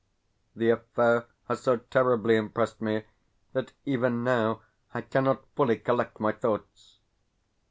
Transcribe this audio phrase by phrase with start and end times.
[0.55, 3.03] The affair has so terribly impressed me
[3.53, 4.61] that even now
[4.95, 6.97] I cannot fully collect my thoughts.